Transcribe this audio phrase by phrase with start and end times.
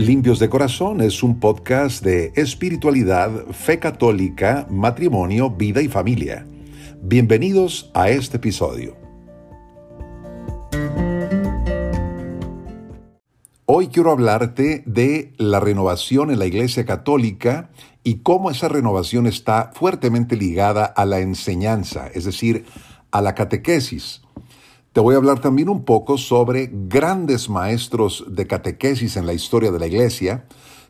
[0.00, 6.46] Limpios de Corazón es un podcast de espiritualidad, fe católica, matrimonio, vida y familia.
[7.02, 8.96] Bienvenidos a este episodio.
[13.66, 17.68] Hoy quiero hablarte de la renovación en la Iglesia Católica
[18.02, 22.64] y cómo esa renovación está fuertemente ligada a la enseñanza, es decir,
[23.10, 24.22] a la catequesis.
[24.92, 29.70] Te voy a hablar también un poco sobre grandes maestros de catequesis en la historia
[29.70, 30.46] de la Iglesia,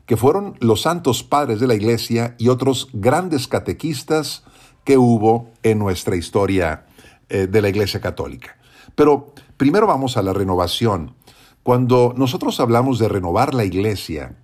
[0.07, 4.43] que fueron los santos padres de la Iglesia y otros grandes catequistas
[4.85, 6.87] que hubo en nuestra historia
[7.29, 8.57] eh, de la Iglesia Católica.
[8.95, 11.13] Pero primero vamos a la renovación.
[11.61, 14.35] Cuando nosotros hablamos de renovar la Iglesia,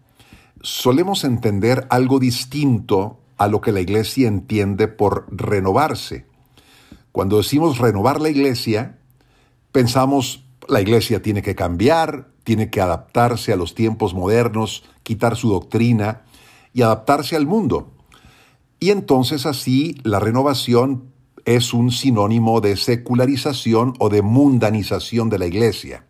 [0.62, 6.28] solemos entender algo distinto a lo que la Iglesia entiende por renovarse.
[7.12, 9.00] Cuando decimos renovar la Iglesia,
[9.78, 15.52] Pensamos, la iglesia tiene que cambiar, tiene que adaptarse a los tiempos modernos, quitar su
[15.52, 16.24] doctrina
[16.74, 17.92] y adaptarse al mundo.
[18.80, 21.14] Y entonces así la renovación
[21.46, 26.08] es un sinónimo de secularización o de mundanización de la iglesia.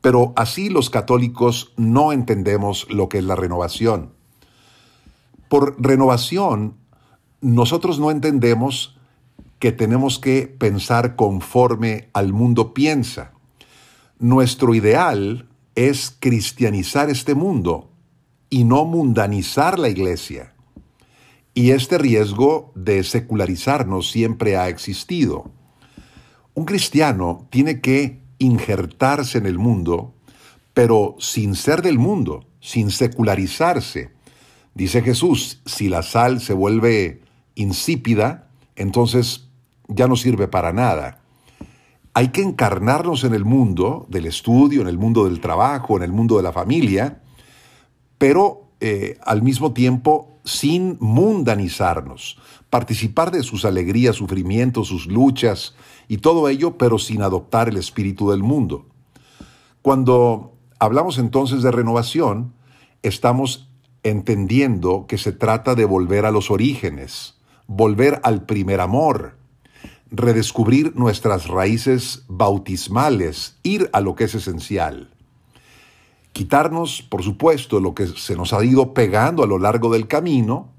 [0.00, 4.14] Pero así los católicos no entendemos lo que es la renovación.
[5.50, 6.78] Por renovación,
[7.42, 8.96] nosotros no entendemos
[9.58, 13.32] que tenemos que pensar conforme al mundo piensa.
[14.18, 17.90] Nuestro ideal es cristianizar este mundo
[18.50, 20.54] y no mundanizar la iglesia.
[21.54, 25.50] Y este riesgo de secularizarnos siempre ha existido.
[26.54, 30.14] Un cristiano tiene que injertarse en el mundo,
[30.72, 34.12] pero sin ser del mundo, sin secularizarse.
[34.74, 37.22] Dice Jesús, si la sal se vuelve
[37.54, 39.43] insípida, entonces
[39.88, 41.20] ya no sirve para nada.
[42.14, 46.12] Hay que encarnarnos en el mundo del estudio, en el mundo del trabajo, en el
[46.12, 47.22] mundo de la familia,
[48.18, 52.38] pero eh, al mismo tiempo sin mundanizarnos,
[52.70, 55.74] participar de sus alegrías, sufrimientos, sus luchas
[56.06, 58.86] y todo ello, pero sin adoptar el espíritu del mundo.
[59.82, 62.52] Cuando hablamos entonces de renovación,
[63.02, 63.68] estamos
[64.02, 69.38] entendiendo que se trata de volver a los orígenes, volver al primer amor,
[70.16, 75.10] redescubrir nuestras raíces bautismales, ir a lo que es esencial.
[76.32, 80.72] Quitarnos, por supuesto, lo que se nos ha ido pegando a lo largo del camino,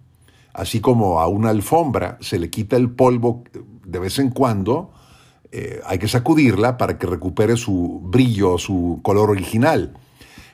[0.53, 3.43] así como a una alfombra se le quita el polvo
[3.85, 4.91] de vez en cuando,
[5.51, 9.97] eh, hay que sacudirla para que recupere su brillo, su color original.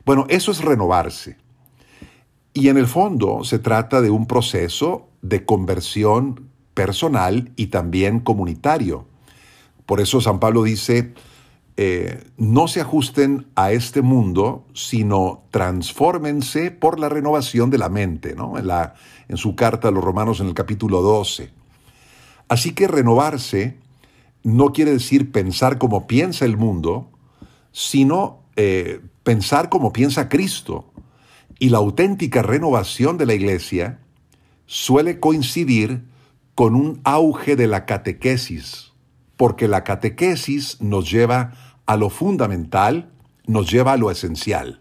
[0.06, 1.38] Bueno, eso es renovarse.
[2.54, 9.06] Y en el fondo se trata de un proceso de conversión personal y también comunitario.
[9.86, 11.14] Por eso San Pablo dice,
[11.78, 18.36] eh, no se ajusten a este mundo, sino transfórmense por la renovación de la mente,
[18.36, 18.58] ¿no?
[18.58, 18.96] en, la,
[19.28, 21.52] en su carta a los romanos en el capítulo 12.
[22.48, 23.78] Así que renovarse
[24.44, 27.10] no quiere decir pensar como piensa el mundo,
[27.72, 30.92] sino eh, pensar como piensa Cristo.
[31.60, 34.00] Y la auténtica renovación de la iglesia
[34.66, 36.04] suele coincidir
[36.62, 38.92] con un auge de la catequesis,
[39.36, 41.54] porque la catequesis nos lleva
[41.88, 43.12] a lo fundamental,
[43.48, 44.80] nos lleva a lo esencial.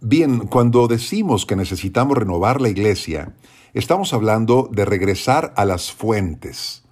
[0.00, 3.34] Bien, cuando decimos que necesitamos renovar la iglesia,
[3.74, 6.84] estamos hablando de regresar a las fuentes.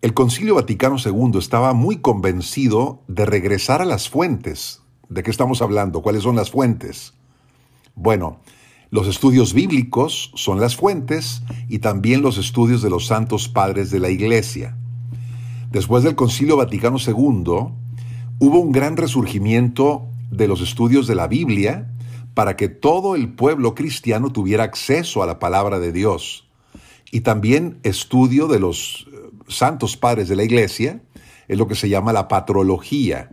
[0.00, 4.82] El Concilio Vaticano II estaba muy convencido de regresar a las fuentes.
[5.08, 6.02] ¿De qué estamos hablando?
[6.02, 7.14] ¿Cuáles son las fuentes?
[7.94, 8.40] Bueno,
[8.92, 13.98] los estudios bíblicos son las fuentes y también los estudios de los santos padres de
[13.98, 14.76] la Iglesia.
[15.70, 21.90] Después del Concilio Vaticano II, hubo un gran resurgimiento de los estudios de la Biblia
[22.34, 26.46] para que todo el pueblo cristiano tuviera acceso a la palabra de Dios.
[27.10, 31.00] Y también estudio de los eh, santos padres de la Iglesia,
[31.48, 33.30] es lo que se llama la patrología.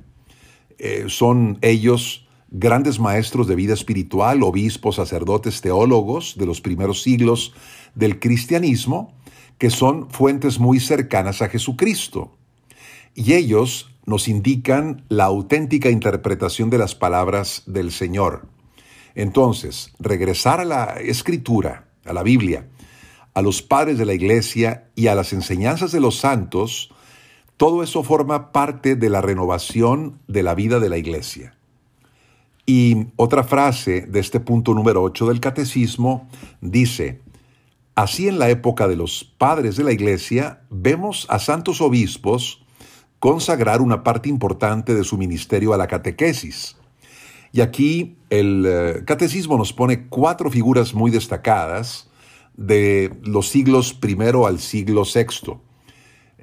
[0.77, 7.53] Eh, son ellos grandes maestros de vida espiritual, obispos, sacerdotes, teólogos de los primeros siglos
[7.95, 9.13] del cristianismo,
[9.57, 12.35] que son fuentes muy cercanas a Jesucristo.
[13.13, 18.47] Y ellos nos indican la auténtica interpretación de las palabras del Señor.
[19.15, 22.67] Entonces, regresar a la escritura, a la Biblia,
[23.33, 26.91] a los padres de la iglesia y a las enseñanzas de los santos,
[27.57, 31.58] todo eso forma parte de la renovación de la vida de la iglesia.
[32.71, 36.29] Y otra frase de este punto número 8 del catecismo
[36.61, 37.19] dice,
[37.95, 42.63] así en la época de los padres de la iglesia vemos a santos obispos
[43.17, 46.77] consagrar una parte importante de su ministerio a la catequesis.
[47.51, 52.07] Y aquí el eh, catecismo nos pone cuatro figuras muy destacadas
[52.55, 55.59] de los siglos primero al siglo sexto.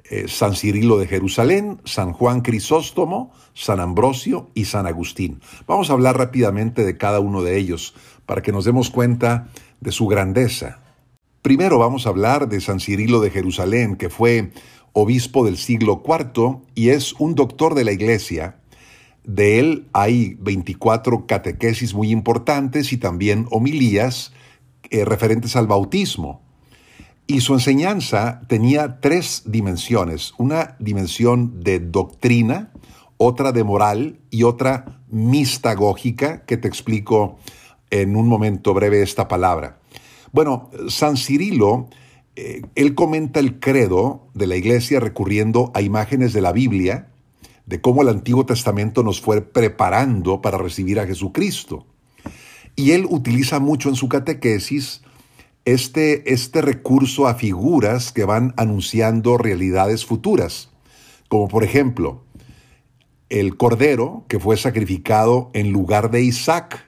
[0.09, 5.41] Eh, San Cirilo de Jerusalén, San Juan Crisóstomo, San Ambrosio y San Agustín.
[5.67, 7.93] Vamos a hablar rápidamente de cada uno de ellos
[8.25, 9.49] para que nos demos cuenta
[9.81, 10.79] de su grandeza.
[11.41, 14.51] Primero vamos a hablar de San Cirilo de Jerusalén, que fue
[14.93, 18.59] obispo del siglo IV y es un doctor de la iglesia.
[19.25, 24.31] De él hay 24 catequesis muy importantes y también homilías
[24.89, 26.46] eh, referentes al bautismo.
[27.27, 32.71] Y su enseñanza tenía tres dimensiones, una dimensión de doctrina,
[33.17, 37.37] otra de moral y otra mistagógica, que te explico
[37.89, 39.79] en un momento breve esta palabra.
[40.31, 41.89] Bueno, San Cirilo,
[42.37, 47.09] eh, él comenta el credo de la iglesia recurriendo a imágenes de la Biblia,
[47.65, 51.85] de cómo el Antiguo Testamento nos fue preparando para recibir a Jesucristo.
[52.77, 55.01] Y él utiliza mucho en su catequesis
[55.71, 60.69] este, este recurso a figuras que van anunciando realidades futuras,
[61.29, 62.23] como por ejemplo
[63.29, 66.87] el cordero que fue sacrificado en lugar de Isaac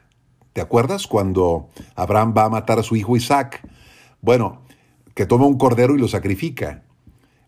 [0.54, 3.66] ¿Te acuerdas cuando Abraham va a matar a su hijo Isaac?
[4.22, 4.62] Bueno,
[5.14, 6.84] que toma un cordero y lo sacrifica.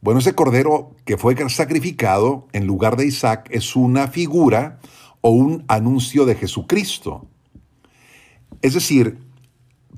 [0.02, 4.80] Bueno, ese cordero que fue sacrificado en lugar de Isaac es una figura
[5.20, 7.28] o un anuncio de Jesucristo.
[8.62, 9.18] Es decir,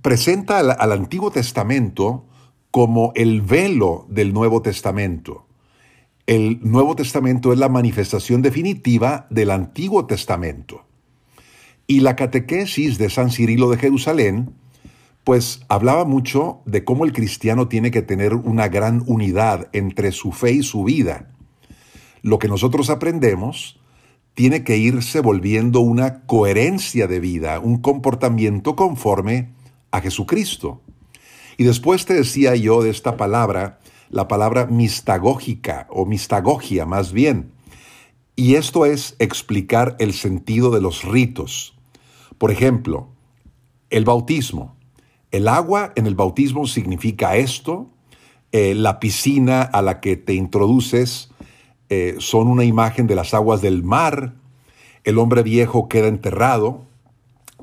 [0.03, 2.25] presenta al, Antiguo Testamento
[2.71, 5.47] como el velo del Nuevo Testamento.
[6.27, 10.85] El Nuevo Testamento es la manifestación definitiva del Antiguo Testamento.
[11.88, 14.53] Y la catequesis de San Cirilo de Jerusalén,
[15.23, 20.33] pues hablaba mucho de cómo el cristiano tiene que tener una gran unidad entre su
[20.33, 21.31] fe y su vida.
[22.21, 23.79] Lo que nosotros aprendemos
[24.33, 29.52] tiene que irse volviendo una coherencia de vida, un comportamiento conforme
[29.94, 30.81] a Jesucristo.
[31.56, 33.80] Y después te decía yo de esta palabra,
[34.10, 37.51] la palabra mistagógica o mistagogia más bien.
[38.36, 41.75] Y esto es explicar el sentido de los ritos.
[42.40, 43.10] Por ejemplo,
[43.92, 44.75] el bautismo.
[45.30, 47.92] El agua en el bautismo significa esto.
[48.51, 51.30] Eh, la piscina a la que te introduces
[51.89, 54.34] eh, son una imagen de las aguas del mar.
[55.04, 56.86] El hombre viejo queda enterrado.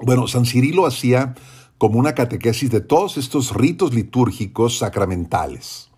[0.00, 1.34] Bueno, San Cirilo hacía
[1.80, 5.90] como una catequesis de todos estos ritos litúrgicos sacramentales.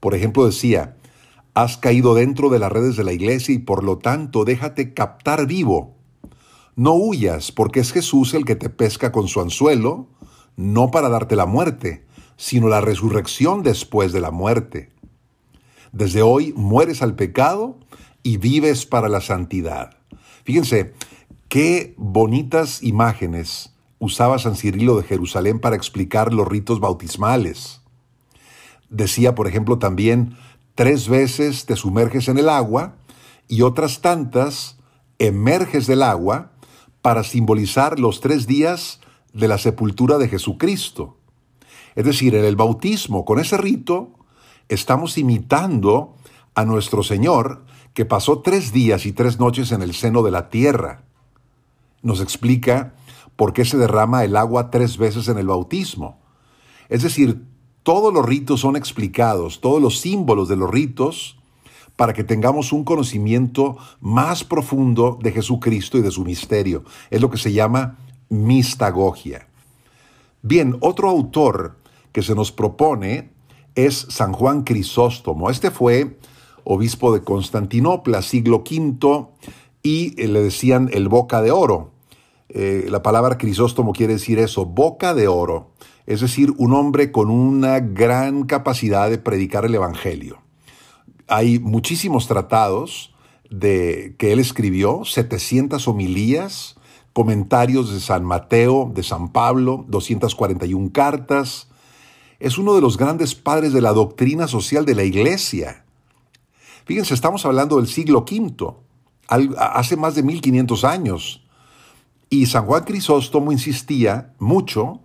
[0.00, 0.96] Por ejemplo, decía,
[1.54, 5.46] has caído dentro de las redes de la iglesia y por lo tanto déjate captar
[5.46, 5.94] vivo
[6.80, 10.06] no huyas, porque es Jesús el que te pesca con su anzuelo,
[10.56, 12.06] no para darte la muerte,
[12.38, 14.90] sino la resurrección después de la muerte.
[15.92, 17.78] Desde hoy mueres al pecado
[18.22, 19.98] y vives para la santidad.
[20.44, 20.94] Fíjense,
[21.50, 23.69] qué bonitas imágenes
[24.00, 27.82] usaba San Cirilo de Jerusalén para explicar los ritos bautismales.
[28.88, 30.36] Decía, por ejemplo, también,
[30.74, 32.96] tres veces te sumerges en el agua
[33.46, 34.78] y otras tantas
[35.18, 36.50] emerges del agua
[37.02, 39.00] para simbolizar los tres días
[39.32, 41.16] de la sepultura de Jesucristo.
[41.94, 44.14] Es decir, en el bautismo, con ese rito,
[44.68, 46.16] estamos imitando
[46.54, 50.48] a nuestro Señor que pasó tres días y tres noches en el seno de la
[50.48, 51.02] tierra.
[52.02, 52.94] Nos explica
[53.40, 56.20] por qué se derrama el agua tres veces en el bautismo.
[56.90, 57.42] Es decir,
[57.82, 61.38] todos los ritos son explicados, todos los símbolos de los ritos
[61.96, 66.84] para que tengamos un conocimiento más profundo de Jesucristo y de su misterio.
[67.08, 67.96] Es lo que se llama
[68.28, 69.48] mistagogia.
[70.42, 71.78] Bien, otro autor
[72.12, 73.30] que se nos propone
[73.74, 75.48] es San Juan Crisóstomo.
[75.48, 76.18] Este fue
[76.64, 79.28] obispo de Constantinopla, siglo V,
[79.82, 81.92] y le decían el boca de oro.
[82.50, 85.72] Eh, la palabra Crisóstomo quiere decir eso, boca de oro,
[86.06, 90.40] es decir, un hombre con una gran capacidad de predicar el Evangelio
[91.30, 93.14] hay muchísimos tratados
[93.48, 96.76] de, que él escribió, 700 homilías,
[97.12, 101.68] comentarios de San Mateo, de San Pablo, 241 cartas.
[102.40, 105.84] Es uno de los grandes padres de la doctrina social de la iglesia.
[106.84, 108.74] Fíjense, estamos hablando del siglo V,
[109.56, 111.46] hace más de 1500 años.
[112.30, 115.00] Y San Juan Crisóstomo insistía mucho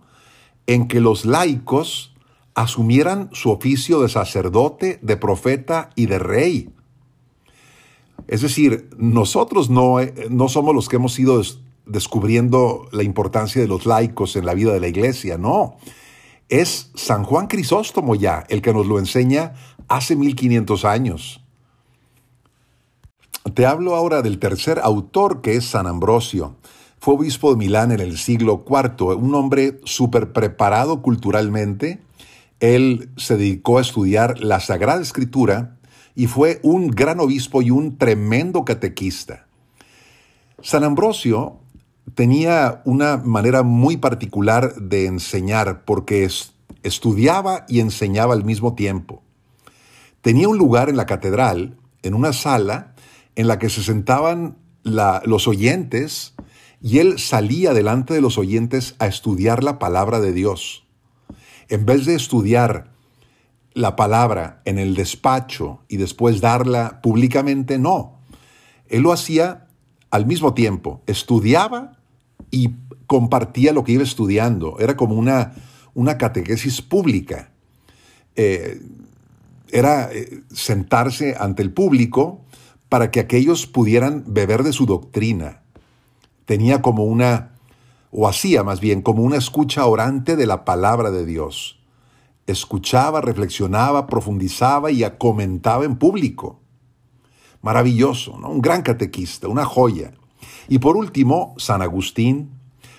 [0.68, 2.14] en que los laicos
[2.54, 6.70] asumieran su oficio de sacerdote, de profeta y de rey.
[8.28, 11.42] Es decir, nosotros no, eh, no somos los que hemos ido
[11.84, 15.76] descubriendo la importancia de los laicos en la vida de la iglesia, no.
[16.48, 19.54] Es San Juan Crisóstomo ya el que nos lo enseña
[19.88, 21.40] hace 1500 años.
[23.54, 26.56] Te hablo ahora del tercer autor que es San Ambrosio.
[27.06, 32.00] Fue obispo de Milán en el siglo IV, un hombre súper preparado culturalmente.
[32.58, 35.76] Él se dedicó a estudiar la Sagrada Escritura
[36.16, 39.46] y fue un gran obispo y un tremendo catequista.
[40.60, 41.60] San Ambrosio
[42.16, 46.28] tenía una manera muy particular de enseñar porque
[46.82, 49.22] estudiaba y enseñaba al mismo tiempo.
[50.22, 52.96] Tenía un lugar en la catedral, en una sala,
[53.36, 56.34] en la que se sentaban los oyentes
[56.80, 60.84] y él salía delante de los oyentes a estudiar la palabra de Dios.
[61.68, 62.92] En vez de estudiar
[63.72, 68.18] la palabra en el despacho y después darla públicamente, no.
[68.88, 69.66] Él lo hacía
[70.10, 71.98] al mismo tiempo, estudiaba
[72.50, 72.70] y
[73.06, 74.78] compartía lo que iba estudiando.
[74.78, 75.54] Era como una,
[75.94, 77.50] una catequesis pública.
[78.36, 78.80] Eh,
[79.70, 82.44] era eh, sentarse ante el público
[82.88, 85.62] para que aquellos pudieran beber de su doctrina.
[86.46, 87.56] Tenía como una,
[88.10, 91.78] o hacía más bien, como una escucha orante de la palabra de Dios.
[92.46, 96.60] Escuchaba, reflexionaba, profundizaba y comentaba en público.
[97.62, 98.48] Maravilloso, ¿no?
[98.48, 100.12] Un gran catequista, una joya.
[100.68, 102.50] Y por último, San Agustín.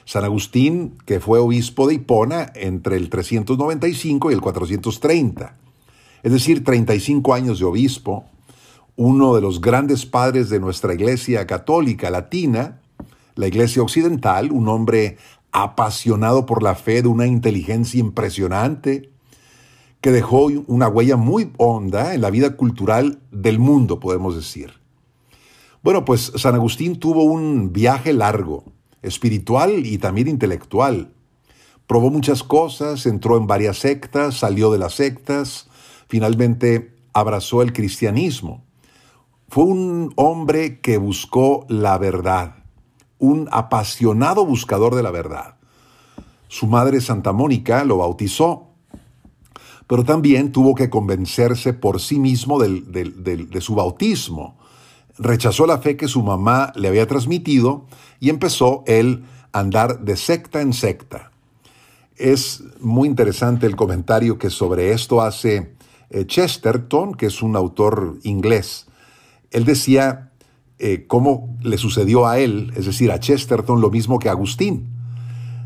[0.04, 5.58] San Agustín, que fue obispo de Hipona entre el 395 y el 430.
[6.24, 8.26] Es decir, 35 años de obispo,
[8.98, 12.82] uno de los grandes padres de nuestra iglesia católica latina,
[13.38, 15.18] la iglesia occidental, un hombre
[15.52, 19.12] apasionado por la fe, de una inteligencia impresionante,
[20.02, 24.74] que dejó una huella muy honda en la vida cultural del mundo, podemos decir.
[25.84, 28.66] Bueno, pues San Agustín tuvo un viaje largo,
[29.02, 31.14] espiritual y también intelectual.
[31.88, 35.68] Probó muchas cosas, entró en varias sectas, salió de las sectas,
[36.08, 38.64] finalmente abrazó el cristianismo.
[39.48, 42.57] Fue un hombre que buscó la verdad,
[43.20, 45.56] un apasionado buscador de la verdad.
[46.48, 48.68] Su madre Santa Mónica lo bautizó,
[49.88, 54.58] pero también tuvo que convencerse por sí mismo de su bautismo.
[55.18, 57.86] Rechazó la fe que su mamá le había transmitido
[58.20, 61.32] y empezó él a andar de secta en secta.
[62.18, 65.76] Es muy interesante el comentario que sobre esto hace
[66.10, 68.88] eh, Chesterton, que es un autor inglés.
[69.52, 70.32] Él decía
[70.80, 74.90] eh, cómo le sucedió a él, es decir, a Chesterton, lo mismo que a Agustín.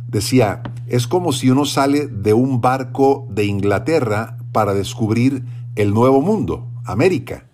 [0.08, 5.44] Decía, es como si uno sale de un barco de Inglaterra para descubrir
[5.76, 7.46] el nuevo mundo, América.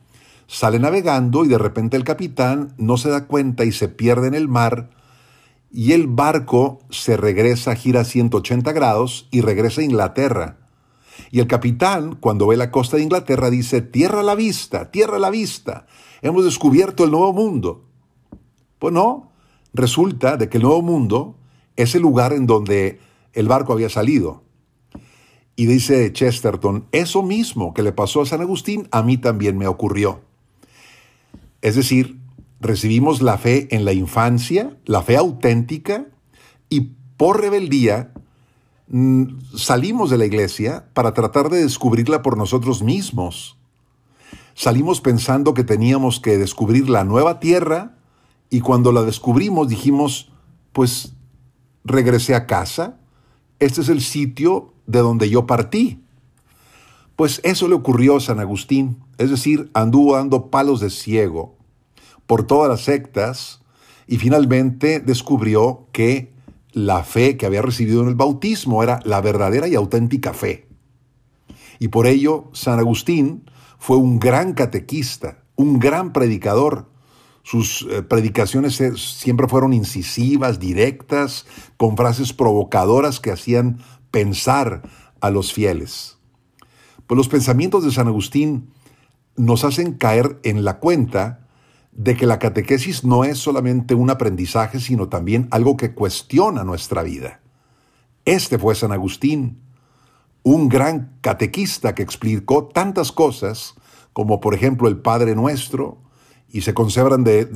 [0.48, 4.34] Sale navegando y de repente el capitán no se da cuenta y se pierde en
[4.34, 4.90] el mar
[5.72, 10.58] y el barco se regresa, gira 180 grados y regresa a Inglaterra.
[11.32, 15.18] Y el capitán, cuando ve la costa de Inglaterra, dice, tierra a la vista, tierra
[15.18, 15.88] a la vista
[16.22, 17.86] hemos descubierto el nuevo mundo.
[18.80, 19.32] Pues no,
[19.74, 21.36] resulta de que el nuevo mundo
[21.76, 23.00] es el lugar en donde
[23.34, 24.44] el barco había salido.
[25.56, 29.68] Y dice Chesterton, eso mismo que le pasó a San Agustín, a mí también me
[29.68, 30.22] ocurrió.
[31.62, 32.20] Es decir,
[32.60, 36.08] recibimos la fe en la infancia, la fe auténtica,
[36.70, 38.14] y por rebeldía
[39.56, 43.58] salimos de la iglesia para tratar de descubrirla por nosotros mismos.
[44.56, 47.98] Salimos pensando que teníamos que descubrir la nueva tierra
[48.50, 50.32] y cuando la descubrimos dijimos,
[50.72, 51.14] pues
[51.84, 52.98] regresé a casa,
[53.60, 56.04] este es el sitio de donde yo partí.
[57.16, 61.56] Pues eso le ocurrió a San Agustín, es decir, anduvo dando palos de ciego
[62.26, 63.62] por todas las sectas
[64.06, 66.37] y finalmente descubrió que
[66.78, 70.68] la fe que había recibido en el bautismo era la verdadera y auténtica fe.
[71.80, 76.92] Y por ello San Agustín fue un gran catequista, un gran predicador.
[77.42, 83.80] Sus eh, predicaciones siempre fueron incisivas, directas, con frases provocadoras que hacían
[84.12, 84.84] pensar
[85.20, 86.20] a los fieles.
[87.08, 88.70] Pues los pensamientos de San Agustín
[89.36, 91.47] nos hacen caer en la cuenta
[91.98, 97.04] de que la catequesis no es solamente un aprendizaje, sino también algo que cuestiona nuestra
[97.04, 97.42] vida.
[98.24, 99.60] Este fue San Agustín,
[100.44, 103.74] un gran catequista que explicó tantas cosas
[104.14, 105.98] como por ejemplo el Padre Nuestro,
[106.50, 107.50] y se conservan de,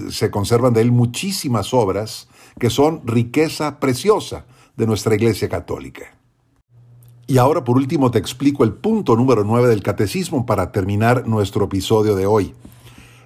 [0.75, 2.27] él muchísimas obras
[2.59, 4.45] que son riqueza preciosa
[4.75, 6.17] de nuestra Iglesia Católica.
[7.25, 11.65] Y ahora por último te explico el punto número 9 del Catecismo para terminar nuestro
[11.65, 12.53] episodio de hoy.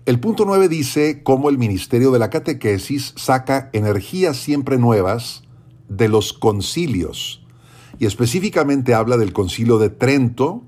[0.06, 5.42] El punto 9 dice cómo el ministerio de la catequesis saca energías siempre nuevas
[5.90, 7.44] de los concilios
[7.98, 10.62] y específicamente habla del concilio de Trento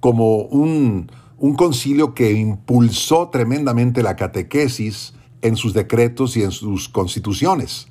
[0.00, 6.88] como un, un concilio que impulsó tremendamente la catequesis en sus decretos y en sus
[6.88, 7.86] constituciones.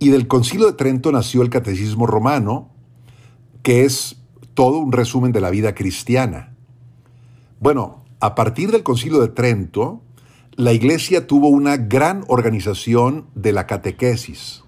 [0.00, 2.70] Y del Concilio de Trento nació el Catecismo Romano,
[3.62, 4.16] que es
[4.54, 6.54] todo un resumen de la vida cristiana.
[7.58, 10.00] Bueno, a partir del Concilio de Trento,
[10.56, 14.64] la Iglesia tuvo una gran organización de la catequesis,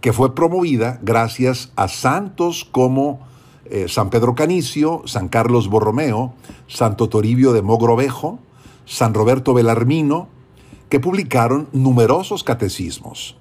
[0.00, 3.20] que fue promovida gracias a santos como
[3.66, 6.32] eh, San Pedro Canicio, San Carlos Borromeo,
[6.68, 8.38] Santo Toribio de Mogrovejo,
[8.86, 10.28] San Roberto Belarmino,
[10.88, 13.36] que publicaron numerosos catecismos.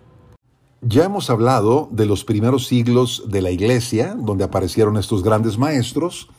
[0.81, 6.29] Ya hemos hablado de los primeros siglos de la Iglesia, donde aparecieron estos grandes maestros,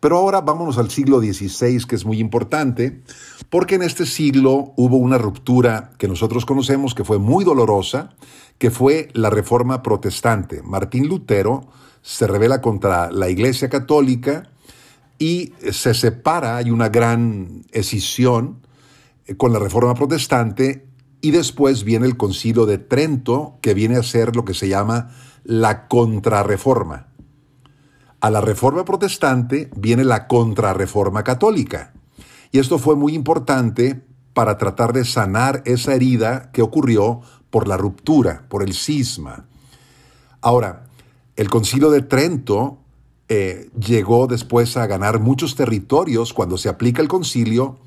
[0.00, 3.02] pero ahora vámonos al siglo XVI, que es muy importante,
[3.50, 8.10] porque en este siglo hubo una ruptura que nosotros conocemos que fue muy dolorosa,
[8.58, 10.62] que fue la Reforma Protestante.
[10.62, 11.68] Martín Lutero
[12.02, 14.50] se revela contra la Iglesia Católica
[15.18, 18.60] y se separa, hay una gran escisión
[19.26, 20.86] eh, con la Reforma Protestante
[21.20, 25.10] y después viene el Concilio de Trento, que viene a ser lo que se llama
[25.42, 27.07] la Contrarreforma.
[28.20, 31.92] A la Reforma Protestante viene la Contrarreforma Católica.
[32.50, 37.20] Y esto fue muy importante para tratar de sanar esa herida que ocurrió
[37.50, 39.46] por la ruptura, por el cisma.
[40.40, 40.86] Ahora,
[41.36, 42.78] el concilio de Trento
[43.28, 47.78] eh, llegó después a ganar muchos territorios cuando se aplica el concilio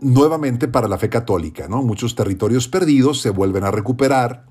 [0.00, 1.68] nuevamente para la fe católica.
[1.68, 1.82] ¿no?
[1.82, 4.46] Muchos territorios perdidos se vuelven a recuperar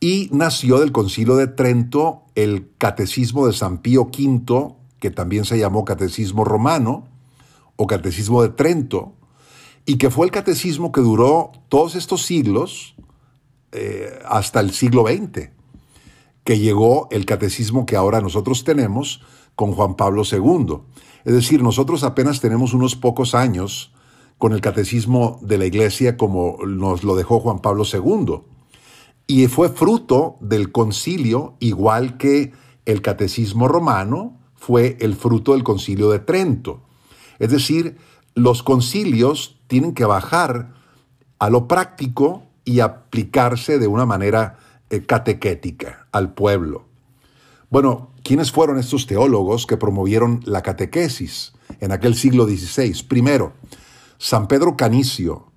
[0.00, 5.58] y nació del concilio de Trento el catecismo de San Pío V, que también se
[5.58, 7.08] llamó catecismo romano
[7.76, 9.12] o catecismo de Trento,
[9.84, 12.94] y que fue el catecismo que duró todos estos siglos
[13.72, 15.56] eh, hasta el siglo XX
[16.46, 19.20] que llegó el catecismo que ahora nosotros tenemos
[19.56, 20.78] con Juan Pablo II.
[21.24, 23.92] Es decir, nosotros apenas tenemos unos pocos años
[24.38, 28.42] con el catecismo de la iglesia como nos lo dejó Juan Pablo II.
[29.26, 32.52] Y fue fruto del concilio, igual que
[32.84, 36.82] el catecismo romano fue el fruto del concilio de Trento.
[37.38, 37.98] Es decir,
[38.34, 40.74] los concilios tienen que bajar
[41.38, 44.58] a lo práctico y aplicarse de una manera
[44.90, 46.86] eh, catequética al pueblo.
[47.70, 53.02] Bueno, ¿quiénes fueron estos teólogos que promovieron la catequesis en aquel siglo XVI?
[53.08, 53.54] Primero,
[54.18, 55.50] San Pedro Canicio,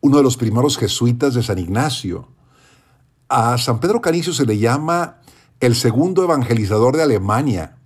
[0.00, 2.28] uno de los primeros jesuitas de San Ignacio.
[3.28, 5.18] A San Pedro Canicio se le llama
[5.58, 7.76] el segundo evangelizador de Alemania.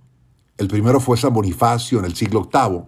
[0.57, 2.83] El primero fue San Bonifacio en el siglo VIII.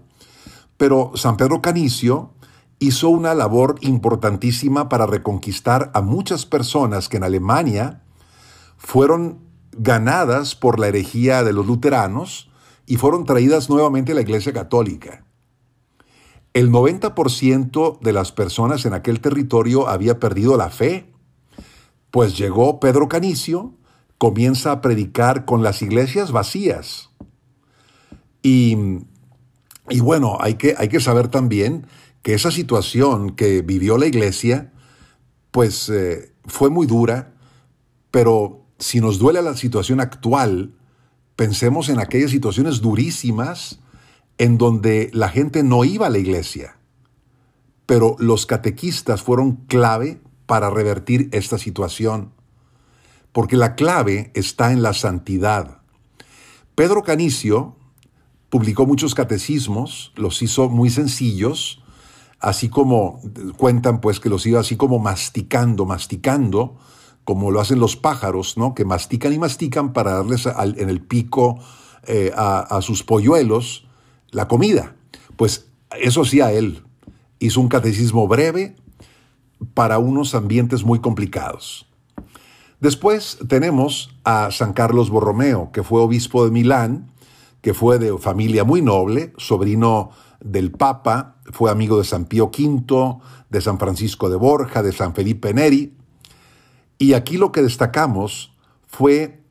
[0.77, 2.33] Pero San Pedro Canicio
[2.77, 8.03] hizo una labor importantísima para reconquistar a muchas personas que en Alemania
[8.77, 9.39] fueron
[9.71, 12.51] ganadas por la herejía de los luteranos
[12.85, 15.25] y fueron traídas nuevamente a la Iglesia Católica.
[16.53, 21.12] El 90% de las personas en aquel territorio había perdido la fe,
[22.13, 23.73] pues llegó Pedro Canicio,
[24.19, 27.09] comienza a predicar con las iglesias vacías.
[28.43, 28.77] Y,
[29.89, 31.87] y bueno, hay que, hay que saber también
[32.21, 34.71] que esa situación que vivió la iglesia,
[35.49, 37.33] pues eh, fue muy dura,
[38.11, 40.75] pero si nos duele la situación actual,
[41.35, 43.79] pensemos en aquellas situaciones durísimas
[44.37, 46.77] en donde la gente no iba a la iglesia.
[47.87, 50.21] Pero los catequistas fueron clave
[50.53, 52.31] para revertir esta situación,
[53.31, 55.79] porque la clave está en la santidad.
[56.75, 57.75] Pedro Canicio
[58.51, 61.81] publicó muchos catecismos, los hizo muy sencillos,
[62.39, 63.19] así como
[63.57, 66.77] cuentan pues que los iba así como masticando, masticando,
[67.23, 68.75] como lo hacen los pájaros, ¿no?
[68.75, 71.57] Que mastican y mastican para darles en el pico
[72.05, 73.87] eh, a, a sus polluelos
[74.29, 74.95] la comida.
[75.35, 75.65] Pues
[75.99, 76.83] eso sí él.
[77.39, 78.75] Hizo un catecismo breve
[79.73, 81.87] para unos ambientes muy complicados.
[82.79, 87.11] Después tenemos a San Carlos Borromeo, que fue obispo de Milán,
[87.61, 90.09] que fue de familia muy noble, sobrino
[90.41, 95.13] del Papa, fue amigo de San Pío V, de San Francisco de Borja, de San
[95.13, 95.93] Felipe Neri.
[96.97, 98.53] Y aquí lo que destacamos
[98.85, 99.43] fue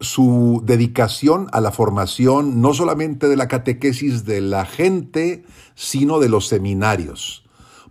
[0.00, 6.28] su dedicación a la formación no solamente de la catequesis de la gente, sino de
[6.28, 7.44] los seminarios,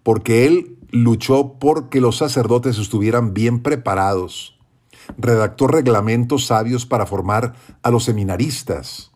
[0.03, 4.57] porque él luchó porque los sacerdotes estuvieran bien preparados,
[5.17, 7.53] redactó reglamentos sabios para formar
[7.83, 9.11] a los seminaristas.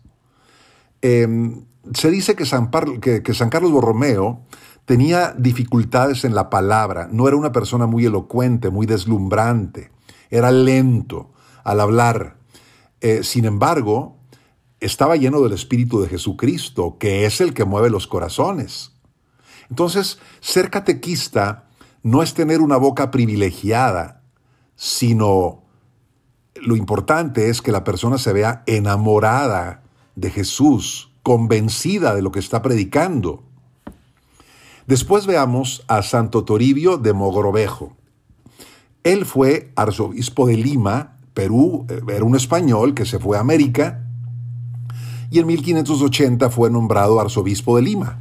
[1.00, 1.64] Em,
[1.94, 4.42] se dice que San, que San Carlos Borromeo
[4.84, 9.90] tenía dificultades en la palabra, no era una persona muy elocuente, muy deslumbrante,
[10.28, 11.32] era lento
[11.64, 12.36] al hablar.
[13.00, 14.18] Eh, sin embargo,
[14.80, 18.92] estaba lleno del Espíritu de Jesucristo, que es el que mueve los corazones.
[19.70, 21.69] Entonces, ser catequista
[22.02, 24.22] no es tener una boca privilegiada,
[24.74, 25.62] sino
[26.54, 29.82] lo importante es que la persona se vea enamorada
[30.16, 33.42] de Jesús, convencida de lo que está predicando.
[34.86, 37.96] Después veamos a Santo Toribio de Mogrovejo.
[39.04, 44.06] Él fue arzobispo de Lima, Perú, eh, era un español que se fue a América
[45.30, 48.18] y en 1580 fue nombrado arzobispo de Lima,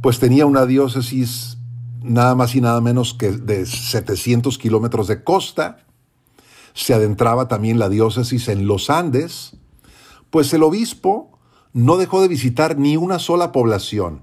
[0.00, 1.58] pues tenía una diócesis
[2.02, 5.86] nada más y nada menos que de 700 kilómetros de costa,
[6.74, 9.56] se adentraba también la diócesis en los Andes,
[10.30, 11.38] pues el obispo
[11.72, 14.22] no dejó de visitar ni una sola población.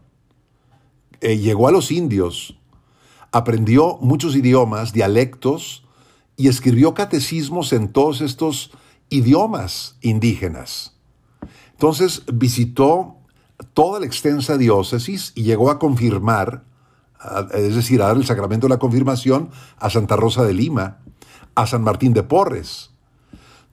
[1.21, 2.57] Eh, llegó a los indios,
[3.31, 5.83] aprendió muchos idiomas, dialectos,
[6.37, 8.71] y escribió catecismos en todos estos
[9.09, 10.95] idiomas indígenas.
[11.71, 13.17] Entonces visitó
[13.73, 16.63] toda la extensa diócesis y llegó a confirmar,
[17.53, 20.99] es decir, a dar el sacramento de la confirmación a Santa Rosa de Lima,
[21.55, 22.91] a San Martín de Porres.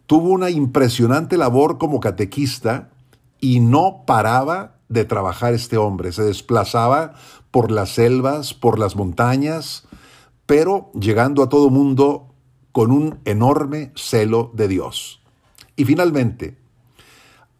[0.07, 2.91] Tuvo una impresionante labor como catequista
[3.41, 6.13] y no paraba de trabajar este hombre.
[6.13, 7.15] Se desplazaba
[7.51, 9.85] por las selvas, por las montañas,
[10.47, 12.35] pero llegando a todo mundo
[12.73, 15.23] con un enorme celo de Dios.
[15.77, 16.59] Y finalmente,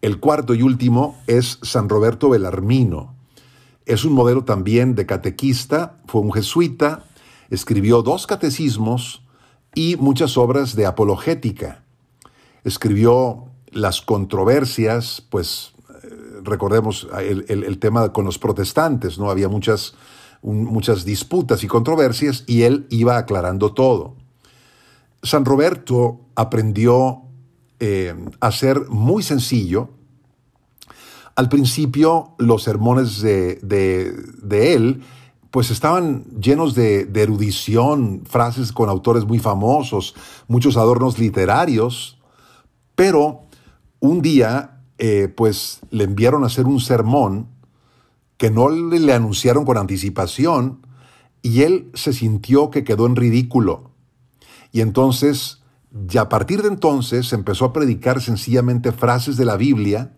[0.03, 3.14] el cuarto y último es San Roberto Belarmino.
[3.87, 7.05] Es un modelo también de catequista, fue un jesuita,
[7.51, 9.23] escribió dos catecismos
[9.75, 11.85] y muchas obras de apologética.
[12.65, 16.09] Escribió las controversias, pues eh,
[16.43, 19.31] recordemos el, tema con los protestantes, ¿no?
[19.31, 19.95] Había muchas,
[20.43, 24.17] muchas disputas y controversias y él iba aclarando todo.
[25.23, 27.23] San Roberto aprendió
[27.81, 29.91] eh, a ser muy sencillo.
[31.37, 35.03] Al principio los sermones de, de él
[35.55, 40.17] pues estaban llenos de, erudición, frases con autores muy famosos,
[40.49, 42.19] muchos adornos literarios,
[42.97, 43.43] pero
[44.01, 47.47] un día eh, pues le enviaron a hacer un sermón
[48.37, 50.85] que no le, le anunciaron con anticipación
[51.41, 53.93] y él se sintió que quedó en ridículo.
[54.73, 60.17] Y entonces, ya a partir de entonces, empezó a predicar sencillamente frases de la Biblia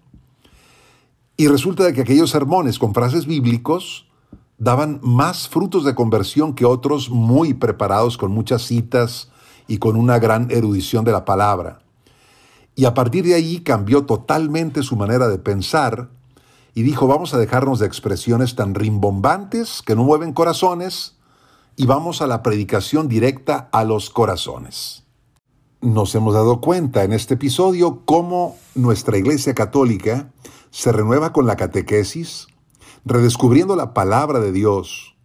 [1.37, 4.07] y resulta de que aquellos sermones con frases bíblicos
[4.59, 9.31] daban más frutos de conversión que otros muy preparados con muchas citas
[9.69, 11.81] y con una gran erudición de la palabra.
[12.75, 16.11] Y a partir de ahí cambió totalmente su manera de pensar
[16.75, 21.17] y dijo, vamos a dejarnos de expresiones tan rimbombantes que no mueven corazones
[21.77, 25.06] y vamos a la predicación directa a los corazones.
[25.83, 30.33] Nos hemos dado cuenta en este episodio cómo nuestra Iglesia Católica
[30.71, 32.47] se renueva con la catequesis,
[33.05, 35.17] redescubriendo la palabra de Dios,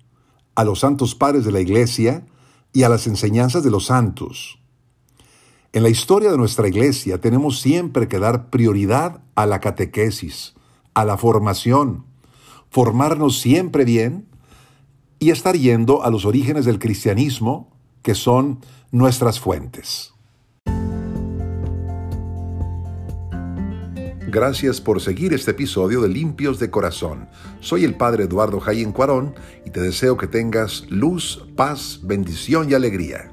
[0.56, 2.26] a los santos padres de la Iglesia
[2.74, 4.60] y a las enseñanzas de los santos.
[5.72, 10.54] En la historia de nuestra Iglesia tenemos siempre que dar prioridad a la catequesis,
[10.94, 12.06] a la formación,
[12.70, 14.28] formarnos siempre bien
[15.18, 18.60] y estar yendo a los orígenes del cristianismo, que son
[18.92, 20.11] nuestras fuentes.
[24.32, 27.28] Gracias por seguir este episodio de Limpios de Corazón.
[27.60, 32.74] Soy el Padre Eduardo Jayen Cuarón y te deseo que tengas luz, paz, bendición y
[32.74, 33.30] alegría.